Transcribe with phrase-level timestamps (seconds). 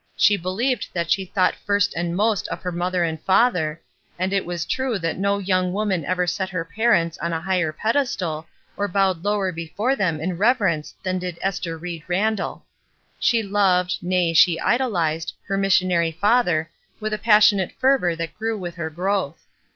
[0.17, 3.79] She believed that she thought first and most of her mother and father,
[4.17, 7.71] and it was true that no young woman ever set her parents on a higher
[7.71, 12.65] pedestal or bowed lower before them in reverence than did Esther Ried Randall.
[13.19, 18.57] She loved, nay, she idolized, her mis sionary father with a passionate fervor that grew
[18.57, 19.45] with her growth.